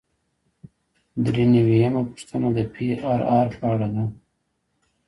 درې 1.25 1.43
نوي 1.53 1.75
یمه 1.83 2.01
پوښتنه 2.09 2.47
د 2.57 2.59
پی 2.73 2.85
آر 3.11 3.21
آر 3.37 3.47
په 3.57 3.63
اړه 3.73 3.87
ده. 3.93 4.03